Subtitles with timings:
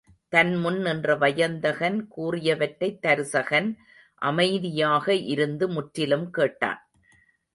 [0.29, 3.69] தன் முன் நின்ற வயந்தகன் கூறியவற்றைத் தருசகன்
[4.21, 6.81] அமைதியாக இருந்து முற்றிலும் கேட்டான்.